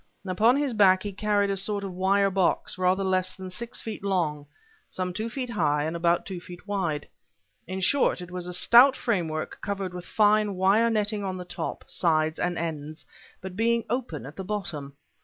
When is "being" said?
13.55-13.83